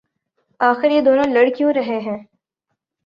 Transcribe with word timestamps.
آخر 0.59 0.91
یہ 0.91 1.01
دونوں 1.01 1.25
لڑ 1.33 1.47
کیوں 1.57 1.73
رہے 1.73 1.99
ہیں 1.99 2.17